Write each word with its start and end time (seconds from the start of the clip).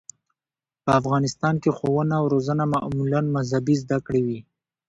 په 0.83 0.91
افغانستان 0.99 1.55
کې 1.63 1.69
ښوونه 1.77 2.13
او 2.21 2.25
روزنه 2.33 2.63
معمولاً 2.73 3.21
مذهبي 3.35 3.75
زده 3.83 3.97
کړې 4.05 4.21
وې. 4.27 4.39